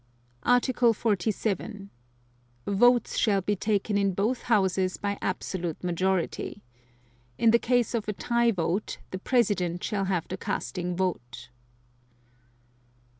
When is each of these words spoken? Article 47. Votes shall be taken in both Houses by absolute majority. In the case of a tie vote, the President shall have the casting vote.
Article 0.41 0.95
47. 0.95 1.91
Votes 2.65 3.17
shall 3.19 3.41
be 3.41 3.55
taken 3.55 3.99
in 3.99 4.15
both 4.15 4.41
Houses 4.41 4.97
by 4.97 5.15
absolute 5.21 5.83
majority. 5.83 6.63
In 7.37 7.51
the 7.51 7.59
case 7.59 7.93
of 7.93 8.07
a 8.07 8.13
tie 8.13 8.49
vote, 8.49 8.97
the 9.11 9.19
President 9.19 9.83
shall 9.83 10.05
have 10.05 10.27
the 10.27 10.37
casting 10.37 10.95
vote. 10.95 11.49